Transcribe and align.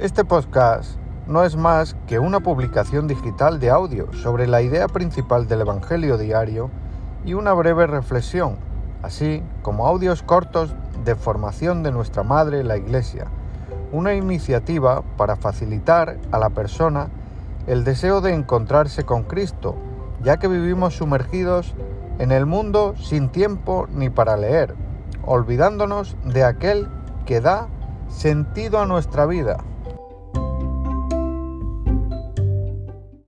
Este 0.00 0.24
podcast 0.24 0.92
no 1.26 1.44
es 1.44 1.56
más 1.56 1.94
que 2.06 2.18
una 2.18 2.40
publicación 2.40 3.06
digital 3.06 3.60
de 3.60 3.68
audio 3.68 4.10
sobre 4.14 4.46
la 4.46 4.62
idea 4.62 4.88
principal 4.88 5.46
del 5.46 5.60
Evangelio 5.60 6.16
diario 6.16 6.70
y 7.26 7.34
una 7.34 7.52
breve 7.52 7.86
reflexión, 7.86 8.56
así 9.02 9.42
como 9.60 9.86
audios 9.86 10.22
cortos 10.22 10.74
de 11.04 11.16
formación 11.16 11.82
de 11.82 11.92
nuestra 11.92 12.22
Madre 12.22 12.64
la 12.64 12.78
Iglesia, 12.78 13.26
una 13.92 14.14
iniciativa 14.14 15.02
para 15.18 15.36
facilitar 15.36 16.16
a 16.32 16.38
la 16.38 16.48
persona 16.48 17.08
el 17.66 17.84
deseo 17.84 18.22
de 18.22 18.32
encontrarse 18.32 19.04
con 19.04 19.24
Cristo, 19.24 19.76
ya 20.22 20.38
que 20.38 20.48
vivimos 20.48 20.96
sumergidos 20.96 21.74
en 22.18 22.32
el 22.32 22.46
mundo 22.46 22.94
sin 22.96 23.28
tiempo 23.28 23.86
ni 23.92 24.08
para 24.08 24.38
leer, 24.38 24.74
olvidándonos 25.26 26.16
de 26.24 26.44
aquel 26.44 26.88
que 27.26 27.42
da 27.42 27.68
sentido 28.08 28.80
a 28.80 28.86
nuestra 28.86 29.26
vida. 29.26 29.58